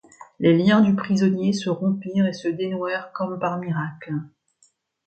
[0.39, 4.13] Les liens du prisonnier se rompirent et se dénouèrent comme par miracle.